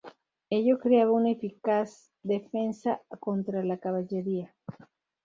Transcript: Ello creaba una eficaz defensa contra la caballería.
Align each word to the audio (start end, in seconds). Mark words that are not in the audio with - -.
Ello 0.49 0.79
creaba 0.79 1.11
una 1.11 1.29
eficaz 1.29 2.09
defensa 2.23 3.03
contra 3.19 3.63
la 3.63 3.77
caballería. 3.77 4.51